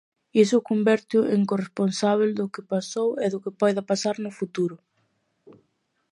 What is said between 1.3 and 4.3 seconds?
en corresponsábel do que pasou e do que poida pasar